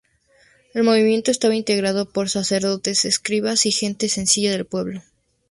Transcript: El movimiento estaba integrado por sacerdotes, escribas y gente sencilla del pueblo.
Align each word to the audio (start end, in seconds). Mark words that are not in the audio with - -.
El 0.73 0.81
movimiento 0.81 1.29
estaba 1.29 1.53
integrado 1.55 2.09
por 2.09 2.27
sacerdotes, 2.27 3.05
escribas 3.05 3.67
y 3.67 3.71
gente 3.71 4.09
sencilla 4.09 4.49
del 4.51 4.65
pueblo. 4.65 5.03